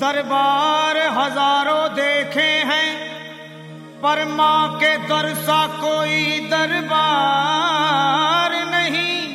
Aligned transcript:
دربار 0.00 0.96
ہزاروں 1.16 1.88
دیکھے 1.88 2.42
ہیں، 2.42 3.08
پر 4.00 4.18
ماں 4.28 4.80
کے 4.80 4.96
درسا 5.08 5.66
کوئی 5.80 6.46
دربار 6.50 8.70
نہیں۔ 8.70 9.26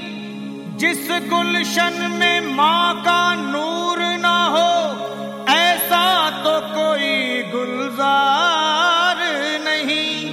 جس 0.77 1.11
گلشن 1.31 2.09
میں 2.09 2.41
ماں 2.41 2.93
کا 3.03 3.33
نور 3.33 3.97
نہ 3.97 4.27
ہو، 4.27 5.05
ایسا 5.47 6.29
تو 6.43 6.59
کوئی 6.73 7.43
گلزار 7.53 9.15
نہیں۔ 9.59 10.31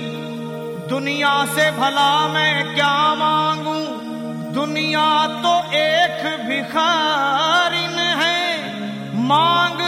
دنیا 0.90 1.44
سے 1.54 1.70
بھلا 1.74 2.26
میں 2.26 2.62
کیا 2.74 3.14
مانگوں؟ 3.14 3.86
دنیا 4.54 5.26
تو 5.42 5.60
ایک 5.70 6.46
بھکارن 6.46 7.98
ہے۔ 7.98 8.56
مانگ 9.14 9.87